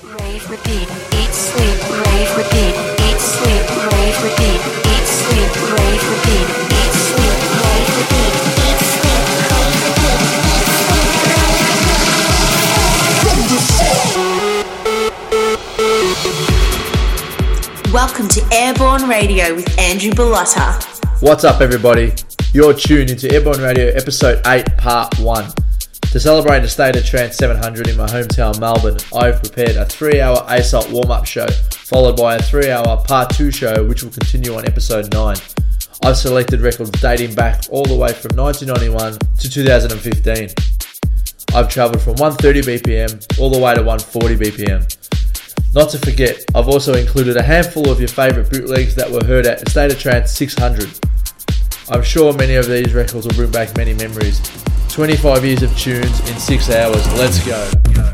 rave, 0.00 0.48
repeat, 0.48 0.88
eat, 1.12 1.32
sleep, 1.32 1.78
rave, 1.90 2.36
repeat, 2.36 2.74
eat, 3.04 3.20
sleep, 3.20 3.68
rave, 3.92 4.22
repeat, 4.24 4.60
eat, 4.88 5.06
sleep, 5.06 5.52
rave, 5.68 6.04
repeat, 6.12 6.48
eat, 6.72 6.92
sleep, 6.96 7.36
rave, 7.60 7.92
repeat, 7.98 8.32
eat, 8.62 8.80
sleep, 8.88 9.18
rave, 9.36 9.84
repeat. 9.84 10.12
Welcome 17.92 18.28
to 18.28 18.42
Airborne 18.52 19.08
Radio 19.08 19.54
with 19.54 19.78
Andrew 19.78 20.12
Bellotta. 20.12 20.82
What's 21.20 21.44
up, 21.44 21.60
everybody? 21.60 22.14
You're 22.54 22.74
tuned 22.74 23.10
into 23.10 23.30
Airborne 23.32 23.60
Radio, 23.60 23.88
episode 23.88 24.40
8, 24.46 24.76
part 24.78 25.18
1. 25.18 25.61
To 26.12 26.20
celebrate 26.20 26.60
the 26.60 26.68
State 26.68 26.94
of 26.94 27.06
Trance 27.06 27.36
700 27.36 27.88
in 27.88 27.96
my 27.96 28.04
hometown, 28.04 28.60
Melbourne, 28.60 28.98
I've 29.16 29.42
prepared 29.42 29.76
a 29.76 29.86
three 29.86 30.20
hour 30.20 30.36
ASOT 30.46 30.92
warm 30.92 31.10
up 31.10 31.24
show, 31.24 31.46
followed 31.70 32.18
by 32.18 32.34
a 32.34 32.42
three 32.42 32.70
hour 32.70 33.02
part 33.02 33.34
2 33.34 33.50
show, 33.50 33.82
which 33.84 34.02
will 34.02 34.10
continue 34.10 34.54
on 34.54 34.66
episode 34.66 35.10
9. 35.10 35.36
I've 36.04 36.18
selected 36.18 36.60
records 36.60 36.90
dating 36.90 37.34
back 37.34 37.64
all 37.70 37.86
the 37.86 37.96
way 37.96 38.12
from 38.12 38.36
1991 38.36 39.20
to 39.38 39.48
2015. 39.48 40.50
I've 41.54 41.70
travelled 41.70 42.02
from 42.02 42.16
130 42.16 42.60
BPM 42.60 43.40
all 43.40 43.48
the 43.48 43.58
way 43.58 43.74
to 43.74 43.82
140 43.82 44.36
BPM. 44.36 45.74
Not 45.74 45.88
to 45.92 45.98
forget, 45.98 46.44
I've 46.54 46.68
also 46.68 46.92
included 46.92 47.38
a 47.38 47.42
handful 47.42 47.88
of 47.88 48.00
your 48.00 48.08
favourite 48.08 48.50
bootlegs 48.50 48.94
that 48.96 49.10
were 49.10 49.24
heard 49.24 49.46
at 49.46 49.66
State 49.66 49.90
of 49.90 49.98
Trance 49.98 50.30
600. 50.32 50.90
I'm 51.90 52.02
sure 52.02 52.32
many 52.32 52.54
of 52.54 52.66
these 52.66 52.94
records 52.94 53.26
will 53.26 53.34
bring 53.34 53.50
back 53.50 53.76
many 53.76 53.94
memories, 53.94 54.40
25 54.88 55.44
years 55.44 55.62
of 55.62 55.76
tunes 55.76 56.30
in 56.30 56.38
6 56.38 56.70
hours. 56.70 57.06
Let's 57.18 57.44
go. 57.46 58.11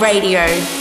Radio. 0.00 0.73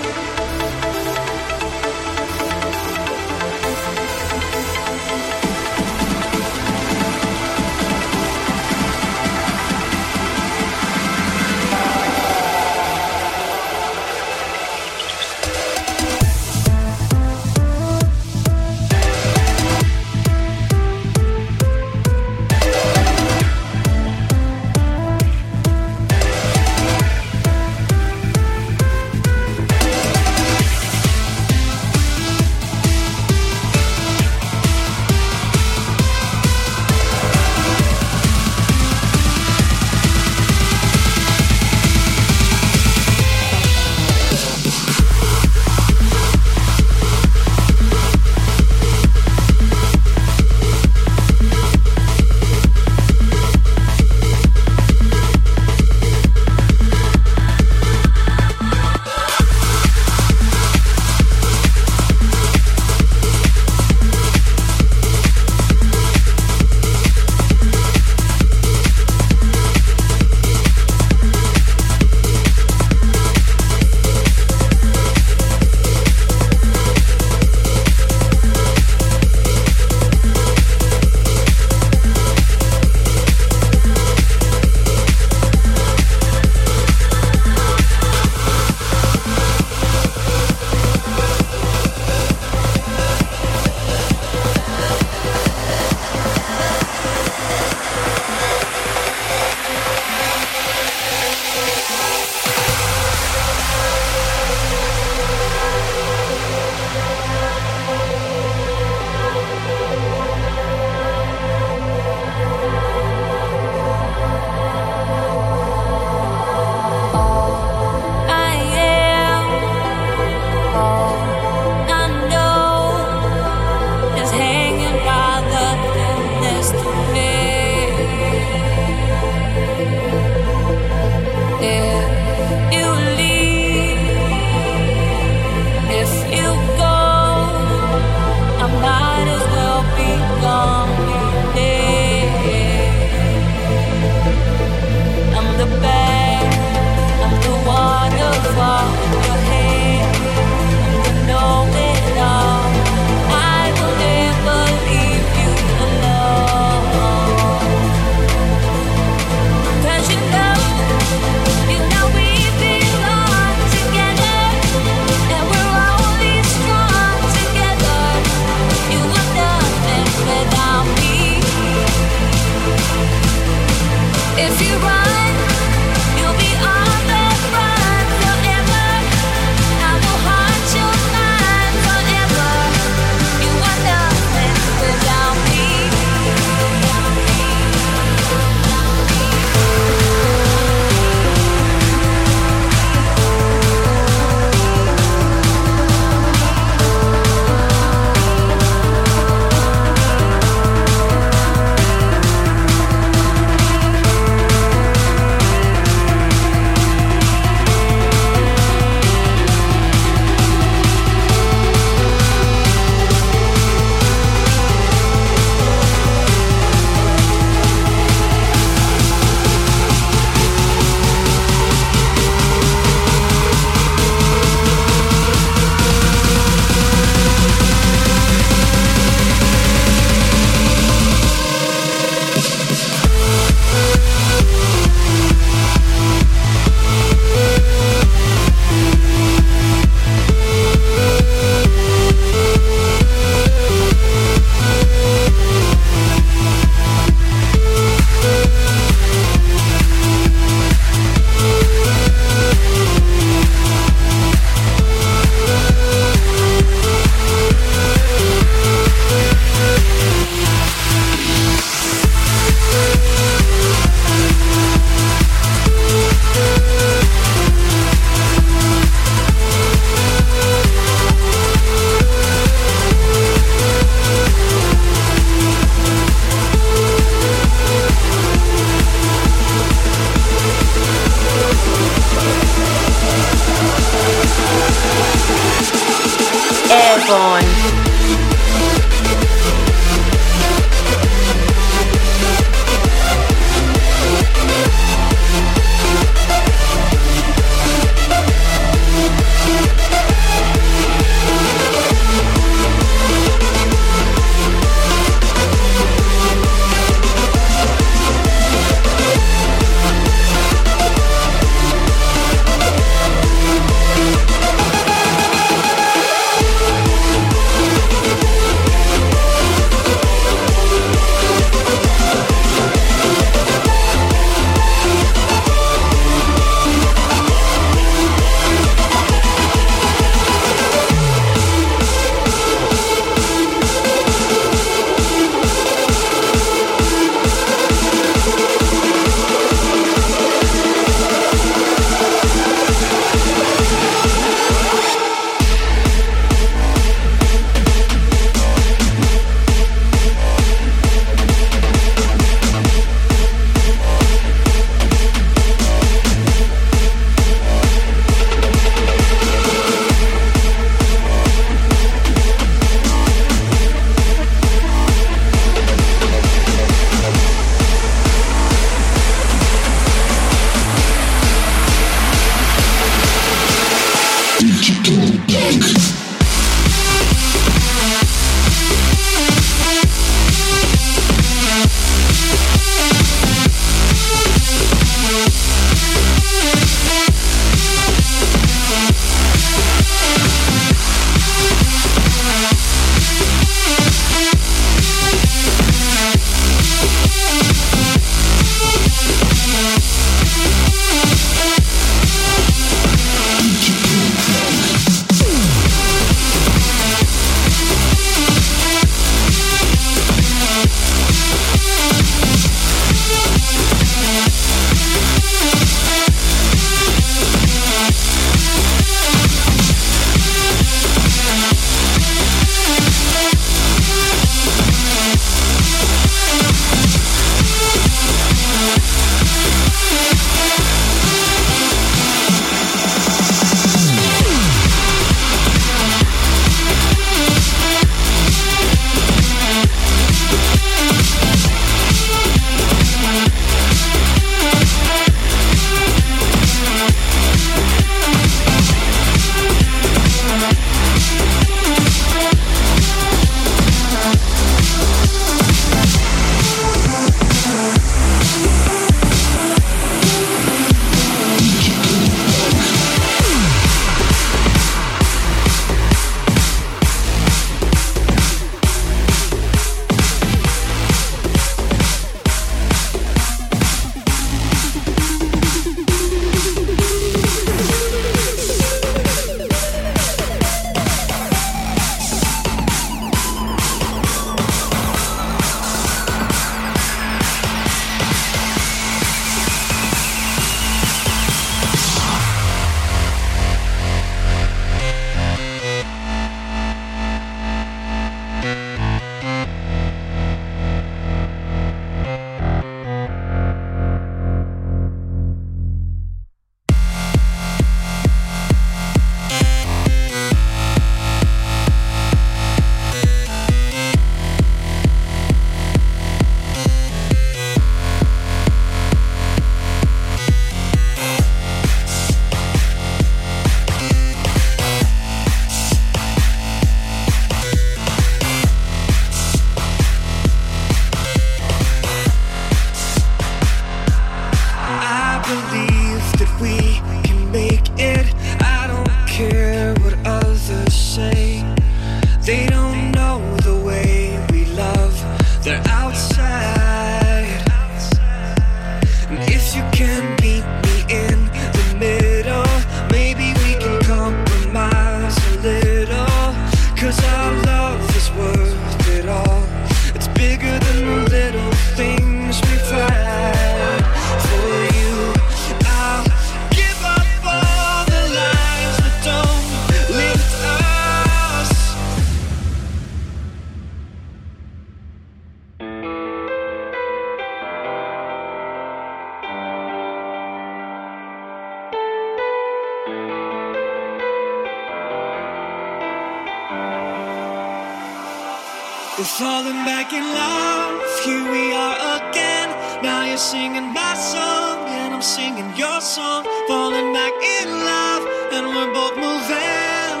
We're 588.98 589.04
falling 589.04 589.62
back 589.66 589.92
in 589.92 590.02
love. 590.02 590.80
Here 591.04 591.30
we 591.30 591.52
are 591.52 592.00
again. 592.00 592.48
Now 592.82 593.04
you're 593.04 593.18
singing 593.18 593.70
my 593.74 593.92
song, 593.92 594.66
and 594.68 594.94
I'm 594.94 595.02
singing 595.02 595.54
your 595.54 595.82
song. 595.82 596.24
Falling 596.48 596.94
back 596.94 597.12
in 597.12 597.48
love, 597.50 598.08
and 598.32 598.46
we're 598.46 598.72
both 598.72 598.96
moving 598.96 600.00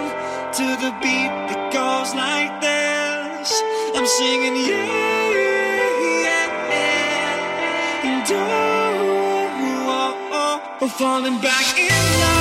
to 0.58 0.66
the 0.80 0.92
beat 1.02 1.28
that 1.28 1.70
goes 1.74 2.14
like 2.14 2.58
this. 2.62 3.62
I'm 3.94 4.06
singing 4.06 4.56
yeah, 4.64 5.30
yeah, 6.32 6.48
and 8.02 8.24
oh, 8.30 8.38
oh, 9.88 10.30
oh, 10.32 10.78
we're 10.80 10.88
falling 10.88 11.38
back 11.42 11.78
in 11.78 11.90
love. 12.20 12.35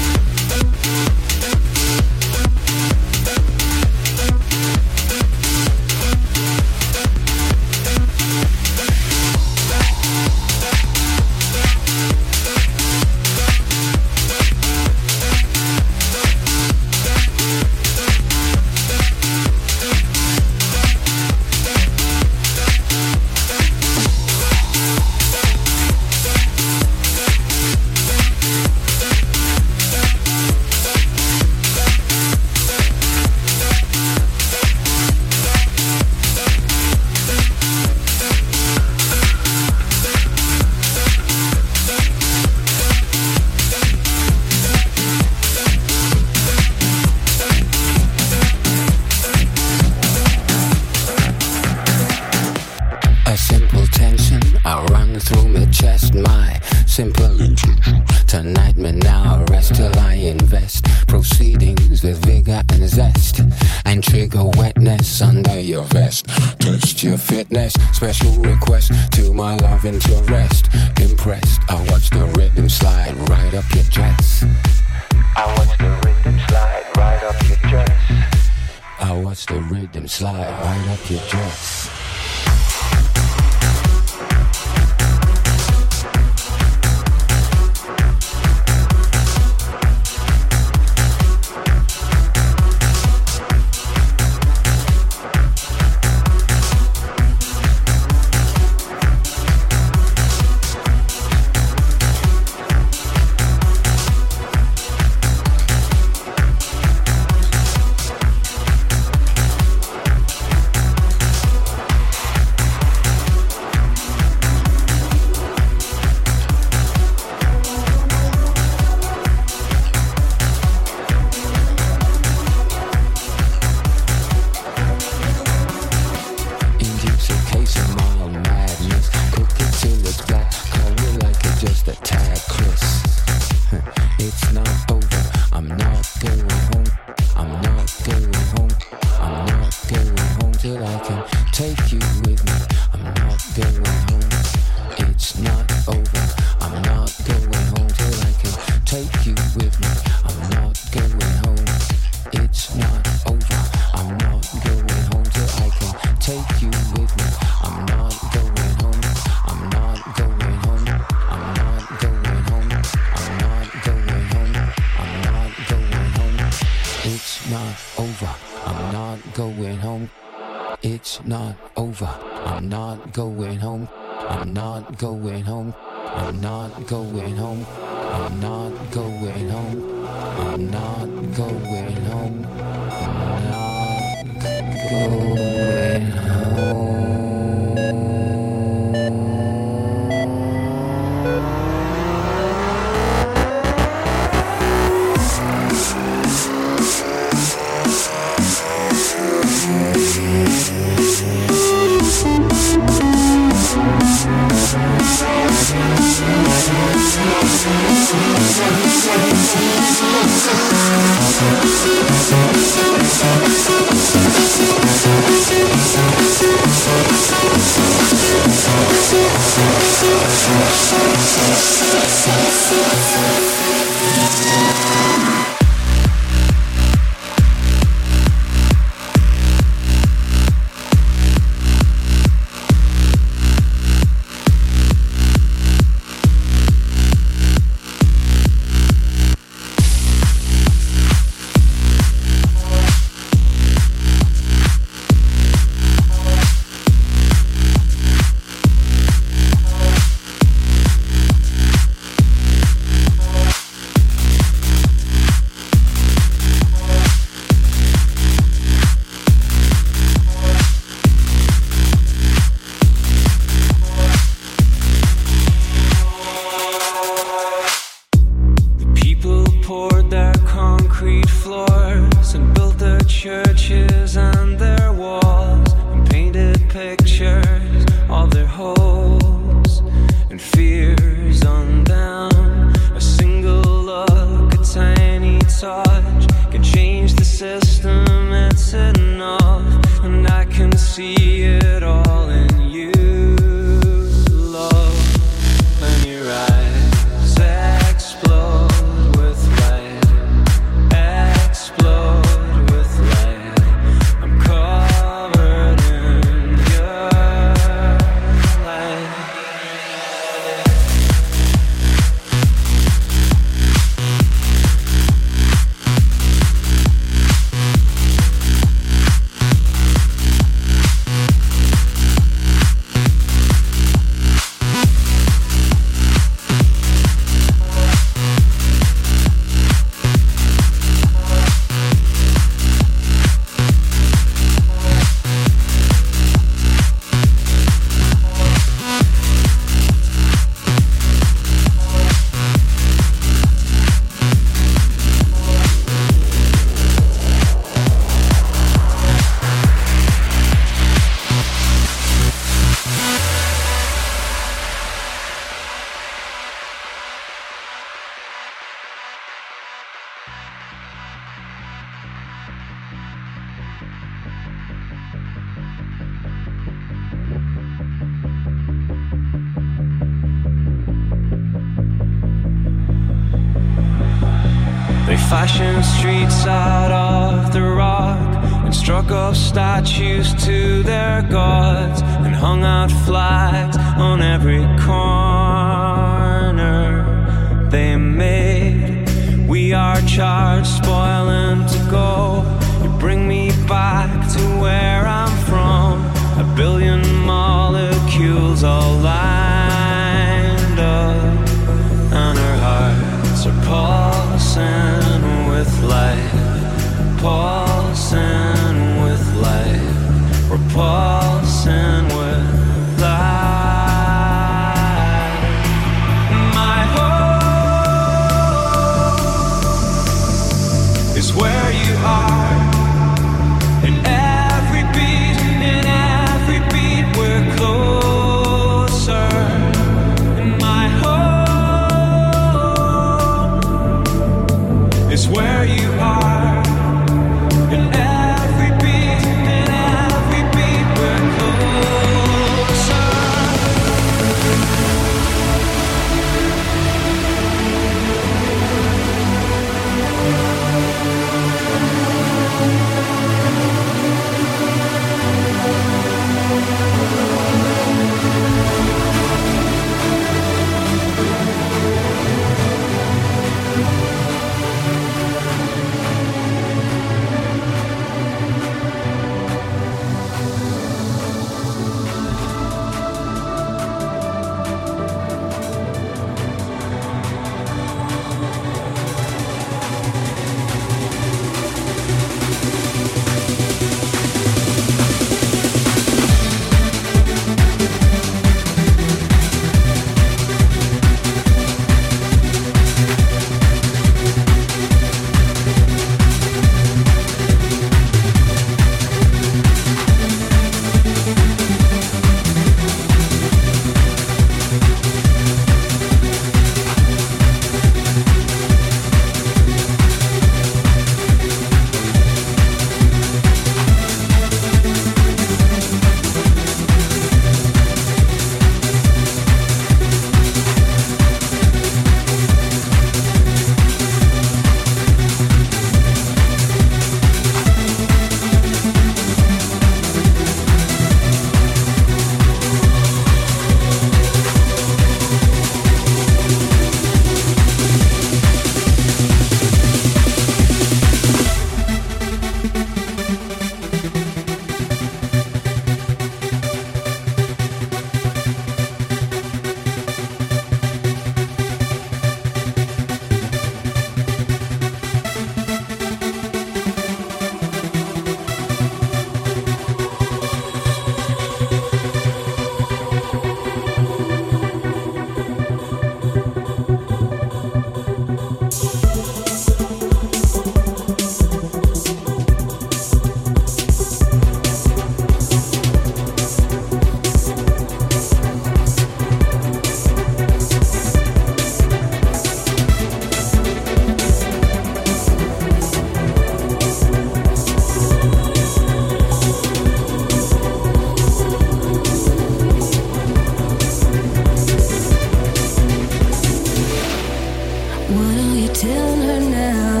What 598.08 598.38
are 598.38 598.56
you 598.56 598.68
telling 598.68 599.20
her 599.20 599.40
now? 599.50 600.00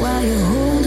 While 0.00 0.24
you're 0.24 0.38
hold 0.38 0.83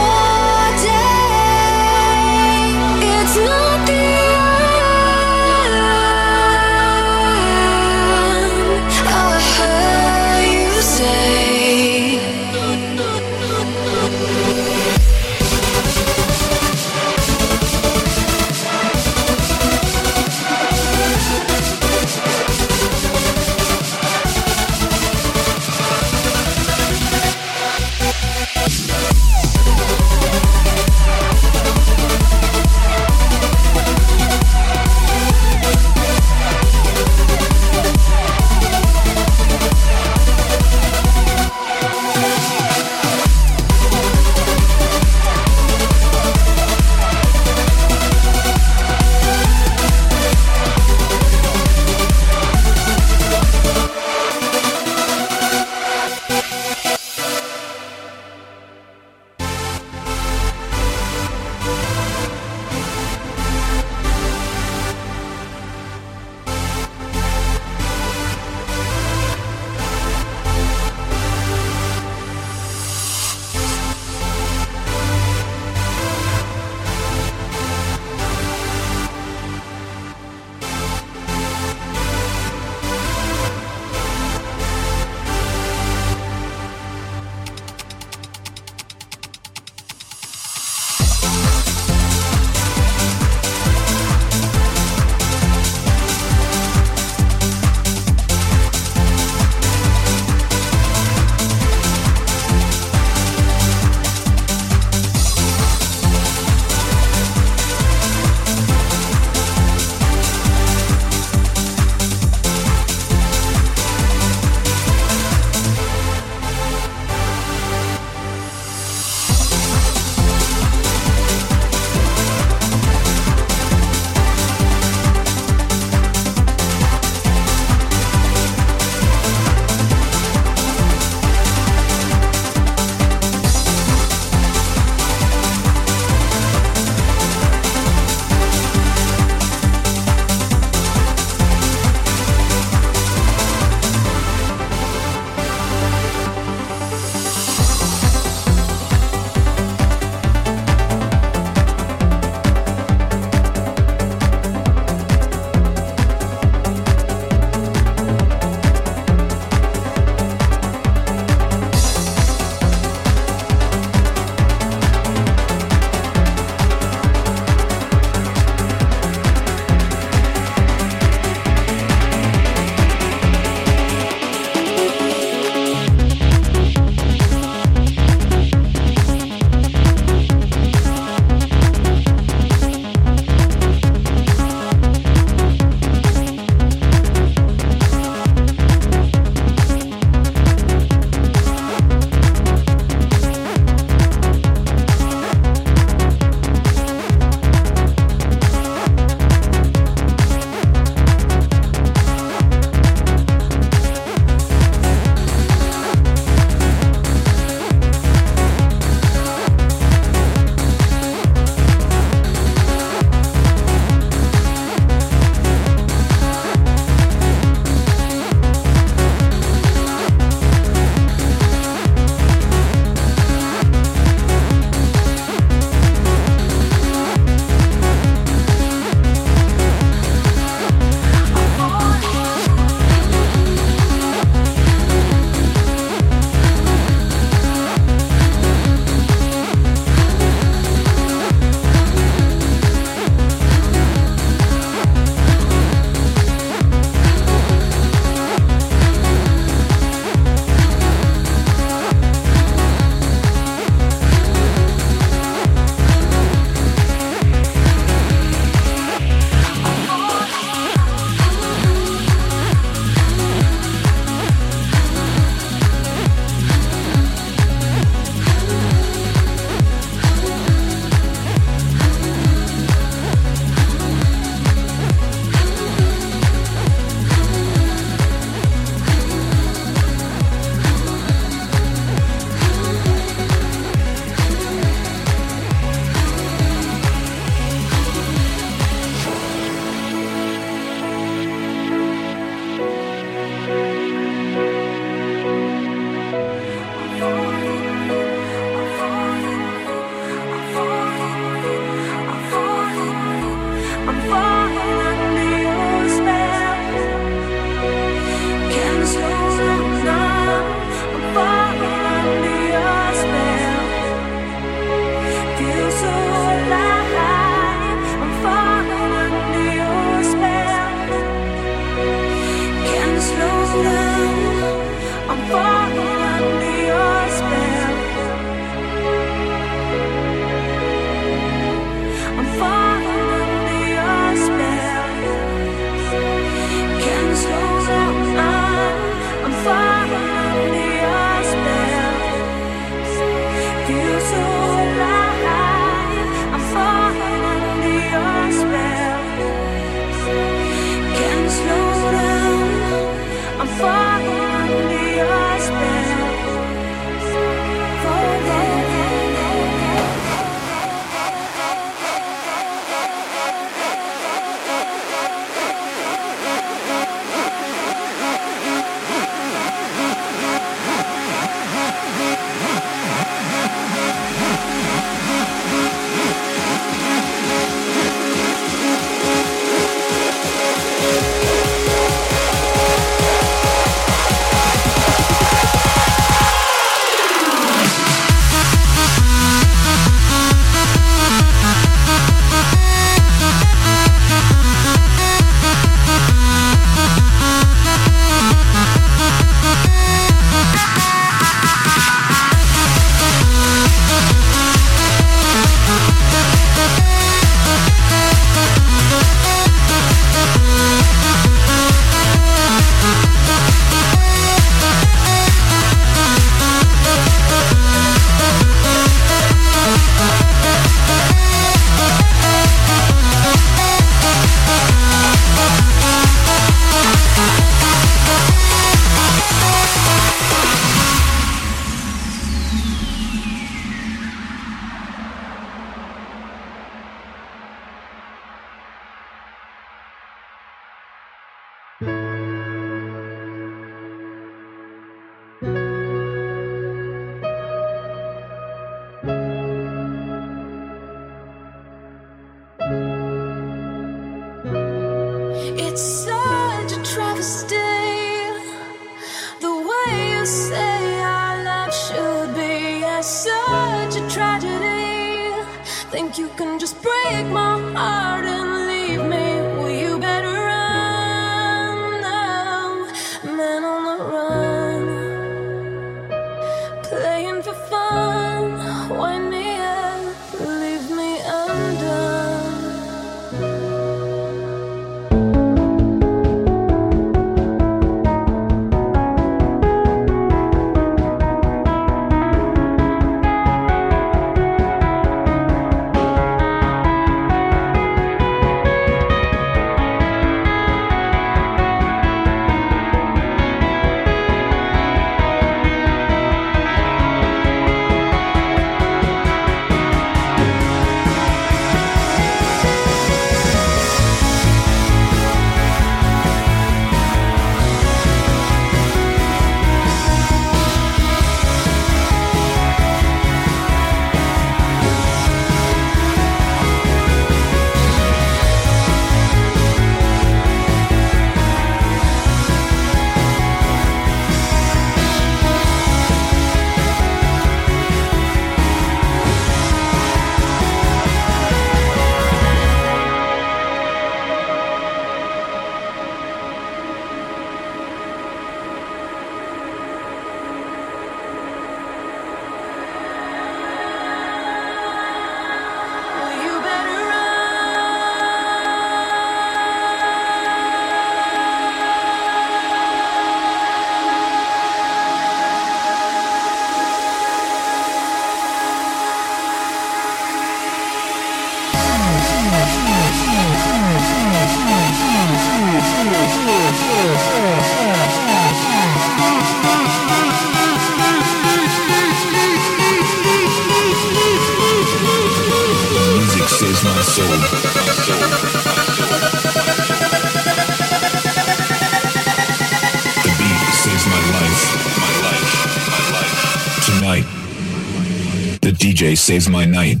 saves 599.31 599.47
my 599.47 599.63
night. 599.63 600.00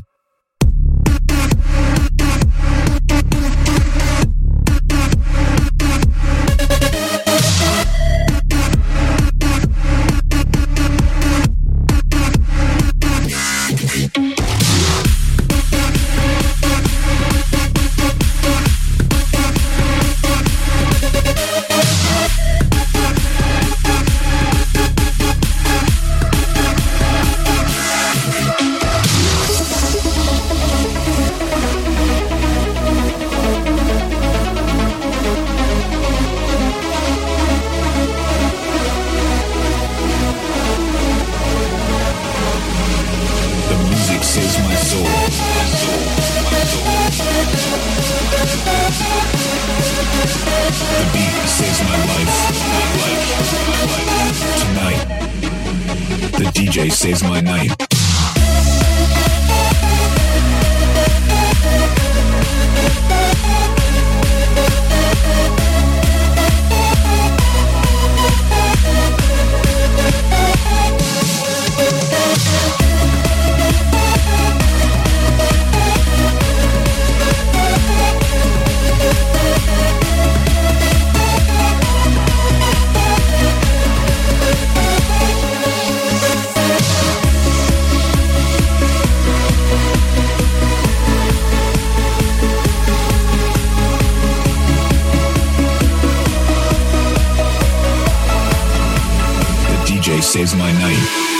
Saves 100.31 100.55
my 100.55 100.71
night. 100.71 101.30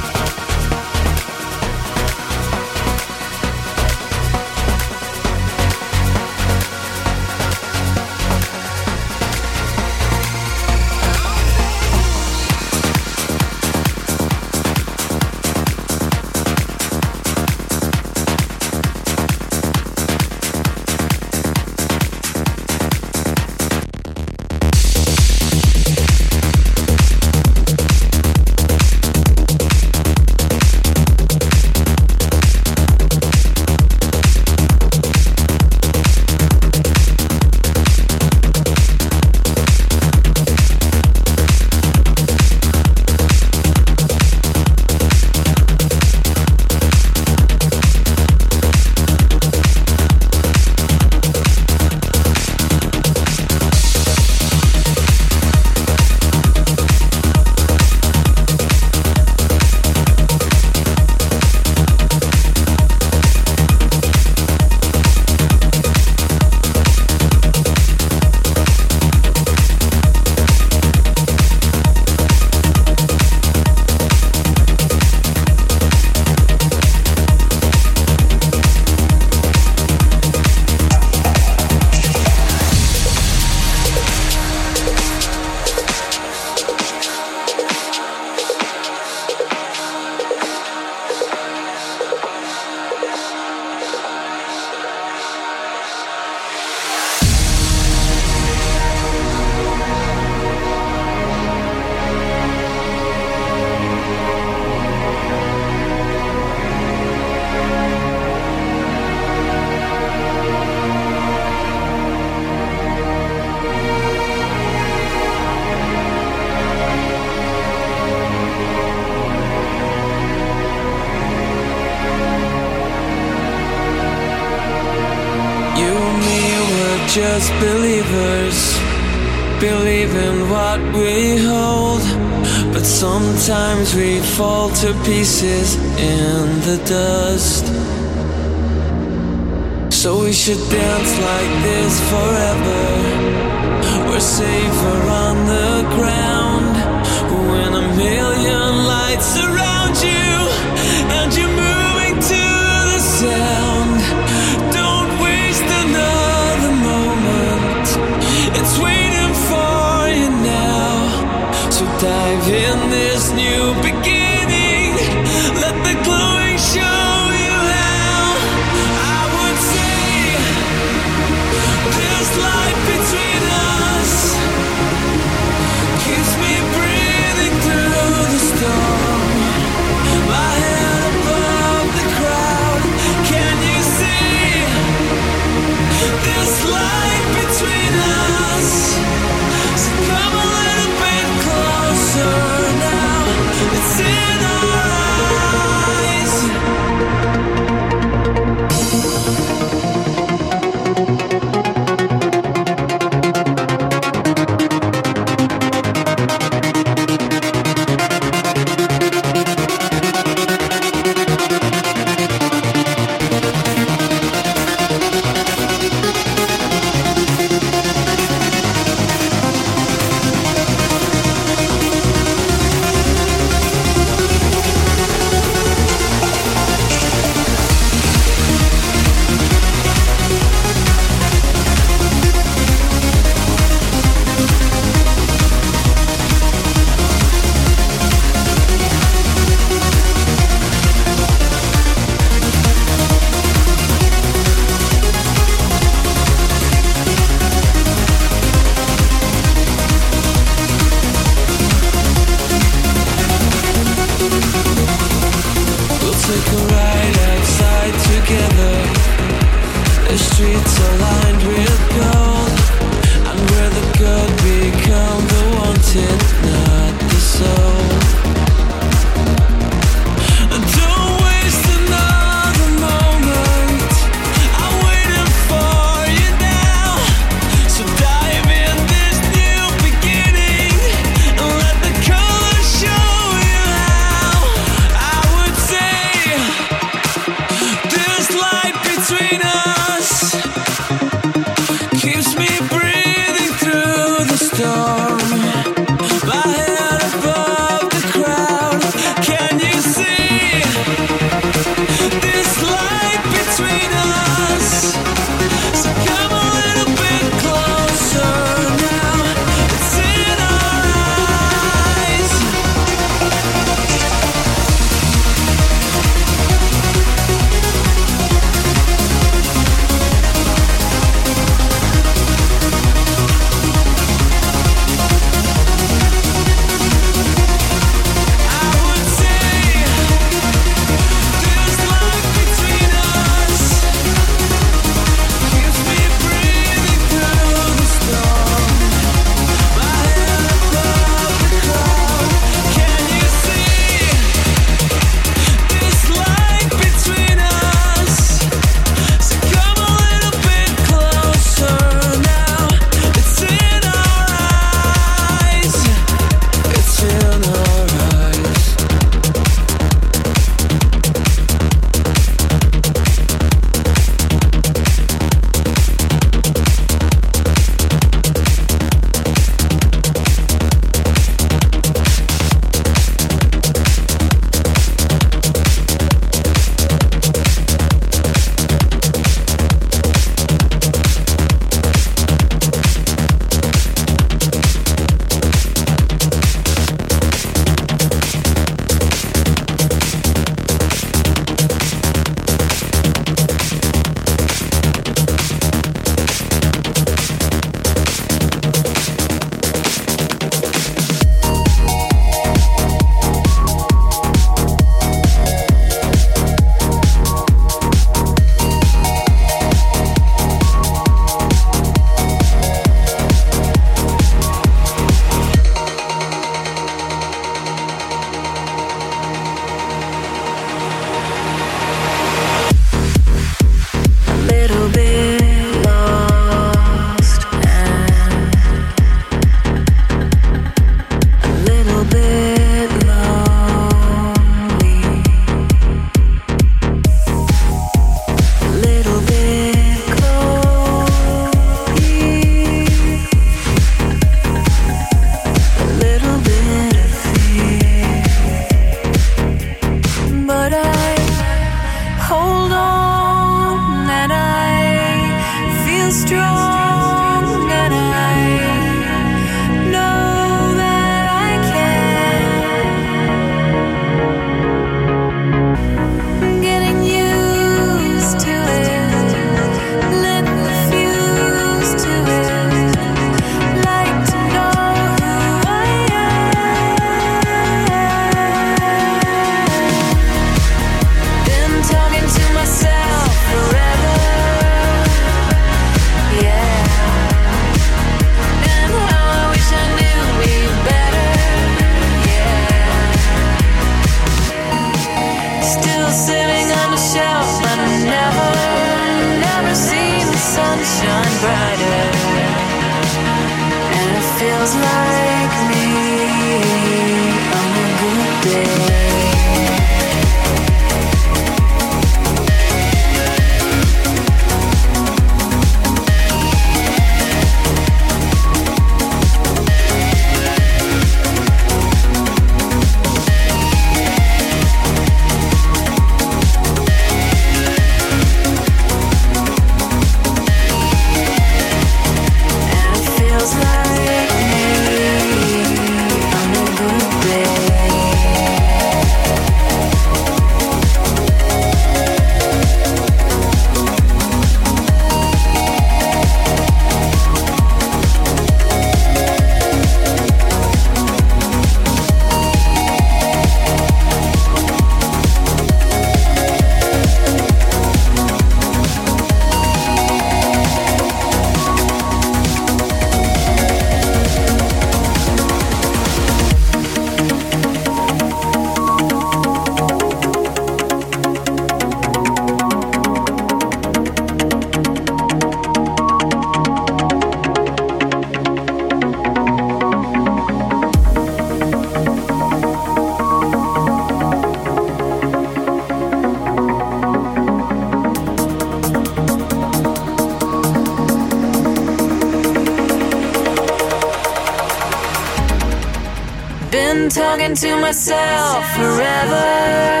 Talking 597.13 597.53
to 597.55 597.75
myself 597.77 598.65
forever. 598.75 600.00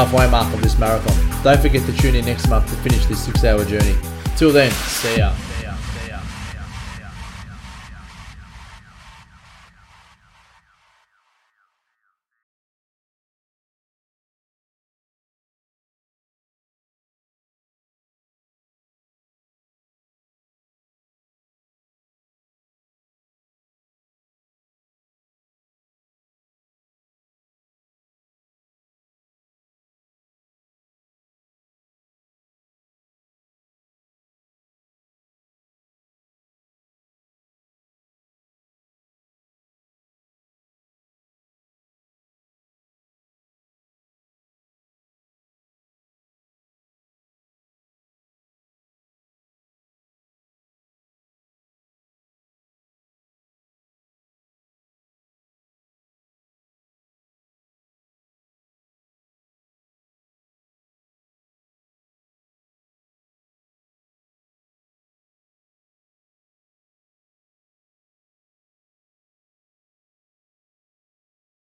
Halfway 0.00 0.30
mark 0.30 0.50
of 0.54 0.62
this 0.62 0.78
marathon. 0.78 1.42
Don't 1.44 1.60
forget 1.60 1.84
to 1.84 1.92
tune 1.92 2.14
in 2.14 2.24
next 2.24 2.48
month 2.48 2.66
to 2.70 2.76
finish 2.76 3.04
this 3.04 3.22
six 3.22 3.44
hour 3.44 3.62
journey. 3.66 3.94
Till 4.34 4.50
then, 4.50 4.70
see 4.72 5.18
ya. 5.18 5.34